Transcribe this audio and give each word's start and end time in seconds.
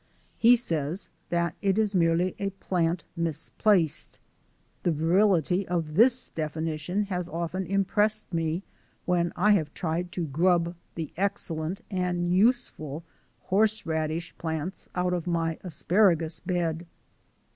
He 0.39 0.55
says 0.55 1.09
that 1.29 1.53
it 1.61 1.77
is 1.77 1.93
merely 1.93 2.33
a 2.39 2.49
plant 2.49 3.03
misplaced. 3.15 4.17
The 4.81 4.89
virility 4.89 5.67
of 5.67 5.93
this 5.93 6.29
definition 6.29 7.03
has 7.03 7.29
often 7.29 7.67
impressed 7.67 8.33
me 8.33 8.63
when 9.05 9.31
I 9.35 9.51
have 9.51 9.71
tried 9.75 10.11
to 10.13 10.25
grub 10.25 10.73
the 10.95 11.13
excellent 11.17 11.81
and 11.91 12.33
useful 12.33 13.03
horseradish 13.41 14.35
plants 14.39 14.89
out 14.95 15.13
of 15.13 15.27
my 15.27 15.59
asparagus 15.63 16.39
bed! 16.39 16.87